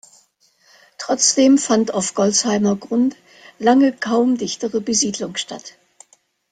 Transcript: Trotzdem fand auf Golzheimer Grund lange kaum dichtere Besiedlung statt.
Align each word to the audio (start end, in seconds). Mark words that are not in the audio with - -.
Trotzdem 0.97 1.59
fand 1.59 1.93
auf 1.93 2.15
Golzheimer 2.15 2.75
Grund 2.75 3.15
lange 3.59 3.93
kaum 3.95 4.35
dichtere 4.35 4.81
Besiedlung 4.81 5.35
statt. 5.35 5.75